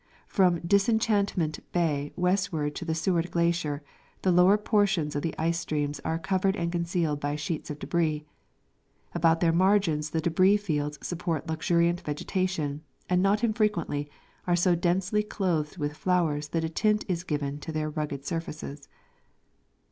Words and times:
From 0.25 0.61
Disenchantment 0.61 1.59
bay 1.71 2.11
westward 2.15 2.73
to 2.73 2.85
the 2.85 2.95
Seward 2.95 3.29
glacier 3.29 3.83
the 4.23 4.31
lower 4.31 4.57
portions 4.57 5.15
of 5.15 5.21
the 5.21 5.35
ice 5.37 5.59
streams 5.59 5.99
are 5.99 6.17
covered 6.17 6.55
and 6.55 6.71
concealed 6.71 7.19
by 7.19 7.35
sheets 7.35 7.69
of 7.69 7.77
debris. 7.77 8.25
About 9.13 9.41
their 9.41 9.51
margins 9.53 10.09
the 10.09 10.19
debris 10.19 10.57
fields 10.57 10.97
support 11.05 11.45
luxuriant 11.45 12.01
vegetation, 12.01 12.81
and 13.11 13.21
not 13.21 13.43
infrequently 13.43 14.09
are 14.47 14.55
so 14.55 14.73
densely 14.73 15.21
clothed 15.21 15.77
with 15.77 15.95
flowers 15.95 16.47
that 16.47 16.63
a 16.63 16.67
tint 16.69 17.05
is 17.07 17.23
given 17.23 17.59
to 17.59 17.71
their 17.71 17.91
rugged 17.91 18.25
surfaces. 18.25 18.89